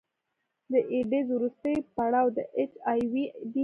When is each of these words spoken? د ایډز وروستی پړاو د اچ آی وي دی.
د 0.71 0.73
ایډز 0.93 1.27
وروستی 1.33 1.75
پړاو 1.95 2.27
د 2.35 2.39
اچ 2.61 2.71
آی 2.91 3.01
وي 3.11 3.25
دی. 3.51 3.59